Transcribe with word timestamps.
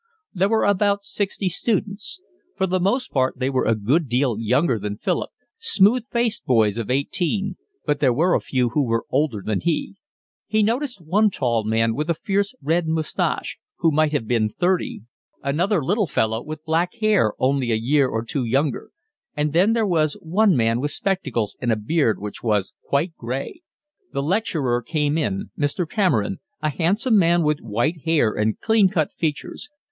There 0.33 0.49
were 0.49 0.65
about 0.65 1.03
sixty 1.03 1.47
students. 1.47 2.19
For 2.57 2.65
the 2.65 2.79
most 2.79 3.11
part 3.11 3.37
they 3.37 3.51
were 3.51 3.67
a 3.67 3.75
good 3.75 4.09
deal 4.09 4.37
younger 4.39 4.79
than 4.79 4.97
Philip, 4.97 5.29
smooth 5.59 6.07
faced 6.07 6.43
boys 6.47 6.79
of 6.79 6.89
eighteen, 6.89 7.55
but 7.85 7.99
there 7.99 8.11
were 8.11 8.33
a 8.33 8.41
few 8.41 8.69
who 8.69 8.83
were 8.83 9.05
older 9.11 9.43
than 9.45 9.59
he: 9.59 9.97
he 10.47 10.63
noticed 10.63 11.01
one 11.05 11.29
tall 11.29 11.65
man, 11.65 11.93
with 11.93 12.09
a 12.09 12.15
fierce 12.15 12.55
red 12.63 12.87
moustache, 12.87 13.59
who 13.77 13.91
might 13.91 14.11
have 14.11 14.27
been 14.27 14.49
thirty; 14.49 15.01
another 15.43 15.83
little 15.85 16.07
fellow 16.07 16.41
with 16.41 16.65
black 16.65 16.95
hair, 16.95 17.33
only 17.37 17.71
a 17.71 17.75
year 17.75 18.07
or 18.07 18.25
two 18.25 18.43
younger; 18.43 18.89
and 19.37 19.53
there 19.53 19.85
was 19.85 20.13
one 20.19 20.57
man 20.57 20.79
with 20.79 20.89
spectacles 20.89 21.55
and 21.61 21.71
a 21.71 21.75
beard 21.75 22.19
which 22.19 22.41
was 22.41 22.73
quite 22.87 23.15
gray. 23.17 23.61
The 24.13 24.23
lecturer 24.23 24.81
came 24.81 25.15
in, 25.15 25.51
Mr. 25.55 25.87
Cameron, 25.87 26.39
a 26.59 26.69
handsome 26.71 27.19
man 27.19 27.43
with 27.43 27.59
white 27.59 28.01
hair 28.03 28.33
and 28.33 28.59
clean 28.59 28.89
cut 28.89 29.11
features. 29.15 29.69